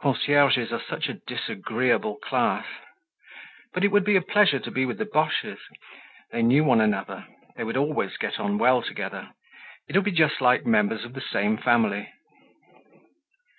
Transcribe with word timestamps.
Concierges 0.00 0.72
are 0.72 0.80
such 0.80 1.10
a 1.10 1.20
disagreeable 1.26 2.16
class! 2.16 2.64
But 3.74 3.84
it 3.84 3.88
would 3.90 4.02
be 4.02 4.16
a 4.16 4.22
pleasure 4.22 4.58
to 4.58 4.70
be 4.70 4.86
with 4.86 4.96
the 4.96 5.04
Boches. 5.04 5.58
They 6.32 6.40
knew 6.40 6.64
one 6.64 6.80
another—they 6.80 7.64
would 7.64 7.76
always 7.76 8.16
get 8.16 8.40
on 8.40 8.56
well 8.56 8.80
together. 8.80 9.34
It 9.86 9.94
would 9.94 10.06
be 10.06 10.10
just 10.10 10.40
like 10.40 10.64
members 10.64 11.04
of 11.04 11.12
the 11.12 11.20
same 11.20 11.58
family. 11.58 12.08